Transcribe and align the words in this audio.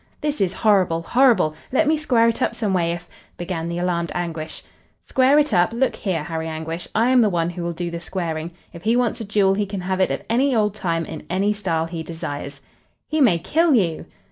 "This 0.21 0.41
is 0.41 0.51
horrible, 0.53 1.03
horrible! 1.03 1.53
Let 1.71 1.87
me 1.87 1.95
square 1.95 2.27
it 2.27 2.41
up 2.41 2.55
some 2.55 2.73
way 2.73 2.91
if" 2.91 3.07
began 3.37 3.67
the 3.69 3.77
alarmed 3.77 4.11
Anguish. 4.15 4.63
"Square 5.03 5.37
it 5.37 5.53
up! 5.53 5.73
Look 5.73 5.95
here, 5.95 6.23
Harry 6.23 6.47
Anguish, 6.47 6.87
I 6.95 7.09
am 7.11 7.21
the 7.21 7.29
one 7.29 7.51
who 7.51 7.61
will 7.61 7.71
do 7.73 7.91
the 7.91 7.99
squaring. 7.99 8.49
If 8.73 8.81
he 8.81 8.95
wants 8.95 9.21
a 9.21 9.23
duel 9.23 9.53
he 9.53 9.67
can 9.67 9.81
have 9.81 9.99
it 9.99 10.09
at 10.09 10.25
any 10.27 10.55
old 10.55 10.73
time 10.73 11.03
and 11.07 11.21
in 11.21 11.27
any 11.29 11.53
style 11.53 11.85
he 11.85 12.01
desires." 12.01 12.61
"He 13.07 13.21
may 13.21 13.37
kill 13.37 13.75
you!" 13.75 14.07